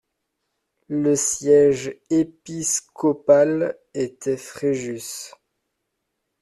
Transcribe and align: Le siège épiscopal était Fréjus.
Le 0.87 1.15
siège 1.15 1.95
épiscopal 2.09 3.77
était 3.93 4.35
Fréjus. 4.35 5.35